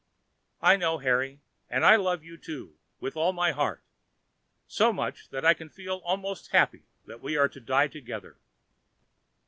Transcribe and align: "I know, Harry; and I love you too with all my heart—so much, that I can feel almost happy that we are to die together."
"I 0.63 0.77
know, 0.77 0.97
Harry; 0.97 1.41
and 1.69 1.85
I 1.85 1.95
love 1.95 2.23
you 2.23 2.35
too 2.35 2.73
with 2.99 3.15
all 3.15 3.33
my 3.33 3.51
heart—so 3.51 4.91
much, 4.91 5.29
that 5.29 5.45
I 5.45 5.53
can 5.53 5.69
feel 5.69 5.97
almost 5.97 6.47
happy 6.53 6.87
that 7.05 7.21
we 7.21 7.37
are 7.37 7.49
to 7.49 7.59
die 7.59 7.87
together." 7.87 8.39